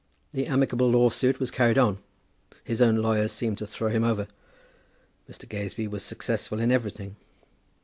[0.33, 1.99] The amicable lawsuit was carried on.
[2.63, 4.27] His own lawyer seemed to throw him over.
[5.29, 5.47] Mr.
[5.47, 7.17] Gazebee was successful in everything.